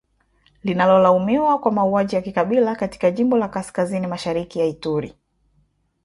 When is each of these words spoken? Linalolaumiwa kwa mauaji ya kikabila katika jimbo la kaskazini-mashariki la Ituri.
Linalolaumiwa 0.63 1.59
kwa 1.59 1.71
mauaji 1.71 2.15
ya 2.15 2.21
kikabila 2.21 2.75
katika 2.75 3.11
jimbo 3.11 3.37
la 3.37 3.47
kaskazini-mashariki 3.47 4.59
la 4.59 4.65
Ituri. 4.65 5.13